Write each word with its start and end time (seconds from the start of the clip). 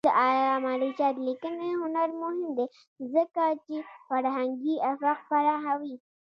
د 0.05 0.07
علامه 0.19 0.73
رشاد 0.83 1.15
لیکنی 1.27 1.69
هنر 1.81 2.09
مهم 2.21 2.47
دی 2.57 2.65
ځکه 3.13 3.43
چې 3.65 3.75
فرهنګي 4.07 4.75
افق 4.91 5.17
پراخوي. 5.29 5.95